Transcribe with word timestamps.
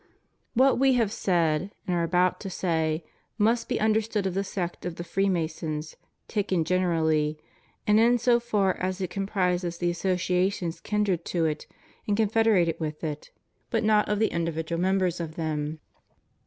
What 0.55 0.79
We 0.79 0.93
have 0.93 1.11
said, 1.11 1.69
and 1.85 1.95
are 1.95 2.01
about 2.01 2.39
to 2.39 2.49
say, 2.49 3.03
must 3.37 3.69
be 3.69 3.79
understood 3.79 4.25
of 4.25 4.33
the 4.33 4.43
sect 4.43 4.83
of 4.83 4.95
the 4.95 5.03
Freemasons 5.03 5.95
taken 6.27 6.63
gener 6.63 6.99
ically, 6.99 7.37
and 7.85 7.99
in 7.99 8.17
so 8.17 8.39
far 8.39 8.75
as 8.77 8.99
it 8.99 9.11
comprises 9.11 9.77
the 9.77 9.91
associations 9.91 10.79
kin 10.81 11.03
dred 11.03 11.23
to 11.25 11.45
it 11.45 11.67
and 12.07 12.17
confederated 12.17 12.79
with 12.79 13.03
it, 13.03 13.29
but 13.69 13.83
not 13.83 14.09
of 14.09 14.17
the 14.17 14.31
individual 14.33 14.81
members 14.81 15.19
of 15.19 15.35
them. 15.35 15.79